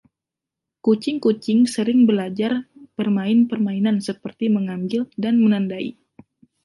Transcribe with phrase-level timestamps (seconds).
[0.85, 2.53] Kucing-kucing sering belajar
[2.97, 5.91] bermain permainan seperti 'mengambil' dan 'menandai'.